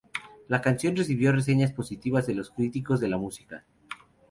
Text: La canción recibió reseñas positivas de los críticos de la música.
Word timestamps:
La 0.47 0.61
canción 0.61 0.95
recibió 0.95 1.31
reseñas 1.31 1.73
positivas 1.73 2.25
de 2.25 2.33
los 2.33 2.49
críticos 2.49 2.99
de 2.99 3.07
la 3.07 3.19
música. 3.19 3.65